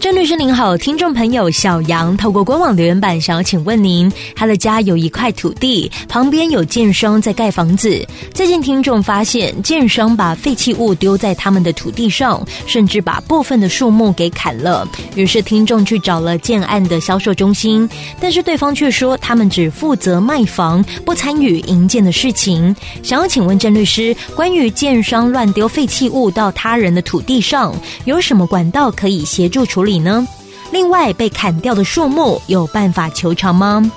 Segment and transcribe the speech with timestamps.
[0.00, 8.02] 郑律师您好，听众朋友小杨透过官网留言板想要请问您，他的家有一块土地，旁边有建商在盖房子。
[8.32, 14.88] 最近听众发现建商把废弃物丢在他们的土地上，甚至把部分的树木给砍了。
[15.16, 17.86] 于是听众去找了建案的销售中心，
[18.18, 22.74] 但是对方却说他们只负责卖房，不参与营建的事情。
[23.02, 27.74] 想要请问郑律师，关于建商乱丢废弃物到他人的土地上，
[28.06, 30.26] 有什么管道可以协助处理呢？
[30.72, 33.90] 另外，被砍掉的树木有办法求偿吗？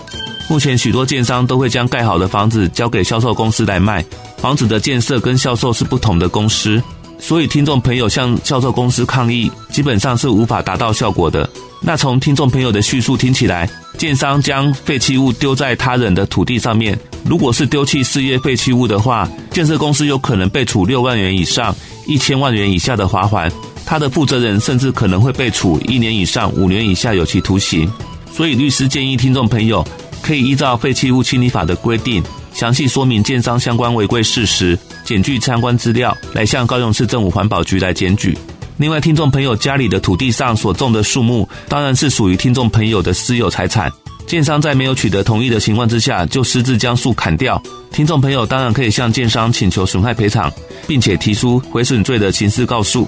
[0.49, 4.03] 目前许多建商都会将盖好的房子交给销售公司来卖，
[4.37, 6.81] 房子的建设跟销售是不同的公司，
[7.17, 11.49] 所以听众朋友向销售公司抗议，基本上是无法达到效果的。
[11.79, 21.75] 那从听众朋友的叙述听起来，建商将废弃物丢在他人的土地上面，如果是丢弃事业废弃物的话，建设公司有可能被处六万元以上
[22.07, 23.51] 一千万元以下的罚锾。
[23.85, 27.91] 他的负责人甚至可能会被处一年以上五年以下有期徒刑，
[28.31, 29.85] 所以律师建议听众朋友
[30.21, 32.23] 可以依照废弃物清理法的规定，
[32.53, 38.37] 详细说明建商相关违规事实，检具相关资料来向高雄市政府环保局来检举。
[38.77, 43.91] 另外，听众朋友家里的土地上所种的树木，当然是属于听众朋友的私有财产，
[44.25, 47.61] 建商在没有取得同意的情况之下就私自将树砍掉，
[47.91, 50.51] 听众朋友当然可以向建商请求损害赔偿，
[50.87, 53.07] 并且提出毁损罪的刑事告诉。